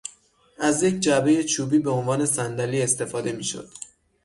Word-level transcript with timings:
از 0.59 0.83
یک 0.83 0.99
جعبهی 0.99 1.43
چوبی 1.43 1.79
به 1.79 1.89
عنوان 1.91 2.25
صندلی 2.25 2.81
استفاده 2.81 3.31
میشد. 3.31 3.69